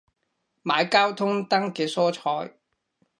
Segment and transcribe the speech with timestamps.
[0.03, 0.03] 買
[0.85, 2.55] 交通燈嘅蔬菜